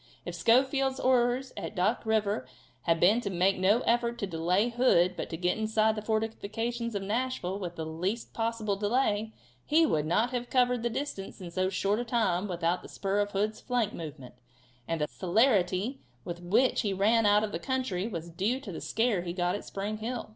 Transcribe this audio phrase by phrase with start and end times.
[0.25, 2.47] If Schofield's orders at Duck river
[2.85, 6.95] had been to make no effort to delay Hood but to get inside the fortifications
[6.95, 9.31] of Nashville with the least possible delay,
[9.63, 13.19] he would not have covered the distance in so short a time without the spur
[13.19, 14.33] of Hood's flank movement,
[14.87, 18.81] and the celerity with which he ran out of the country was due to the
[18.81, 20.29] scare he got at Spring Hill.